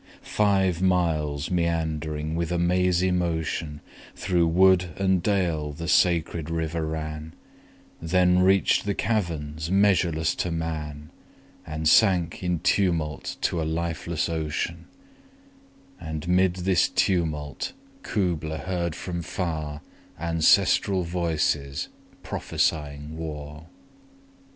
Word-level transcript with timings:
Five 0.23 0.81
miles 0.81 1.51
meandering 1.51 2.33
with 2.33 2.51
a 2.51 2.57
mazy 2.57 3.11
motion 3.11 3.81
25 4.15 4.19
Through 4.19 4.47
wood 4.47 4.89
and 4.97 5.21
dale 5.21 5.73
the 5.73 5.87
sacred 5.87 6.49
river 6.49 6.87
ran, 6.87 7.33
Then 8.01 8.39
reach'd 8.39 8.87
the 8.87 8.95
caverns 8.95 9.69
measureless 9.69 10.33
to 10.37 10.49
man, 10.49 11.11
And 11.67 11.87
sank 11.87 12.41
in 12.41 12.61
tumult 12.61 13.37
to 13.41 13.61
a 13.61 13.63
lifeless 13.63 14.27
ocean: 14.27 14.87
And 15.99 16.27
'mid 16.27 16.55
this 16.55 16.89
tumult 16.89 17.73
Kubla 18.01 18.57
heard 18.57 18.95
from 18.95 19.21
far 19.21 19.81
Ancestral 20.19 21.03
voices 21.03 21.89
prophesying 22.23 23.17
war! 23.17 23.67